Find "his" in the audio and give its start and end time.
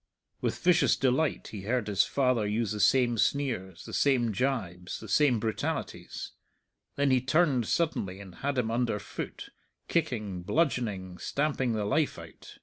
1.87-2.05